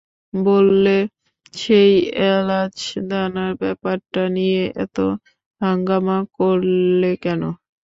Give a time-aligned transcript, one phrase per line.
[0.33, 0.97] বললে,
[1.53, 1.93] সেই
[2.29, 4.97] এলাচদানার ব্যাপারটা নিয়ে এত
[5.61, 7.41] হাঙ্গামা করলে কেন?